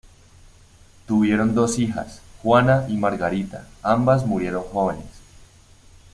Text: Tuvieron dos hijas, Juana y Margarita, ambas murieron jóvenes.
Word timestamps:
Tuvieron 1.05 1.53
dos 1.53 1.77
hijas, 1.77 2.23
Juana 2.41 2.87
y 2.89 2.97
Margarita, 2.97 3.67
ambas 3.83 4.25
murieron 4.25 4.63
jóvenes. 4.63 5.05